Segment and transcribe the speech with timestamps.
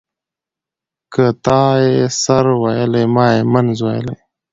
[0.51, 4.15] ـ که تا يې سر ويلى ما يې منځ ويلى.